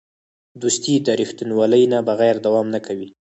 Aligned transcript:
دوستي 0.61 0.93
د 1.05 1.07
رښتینولۍ 1.19 1.83
نه 1.93 1.99
بغیر 2.09 2.35
دوام 2.45 2.67
نه 2.75 2.79
کوي. 2.85 3.09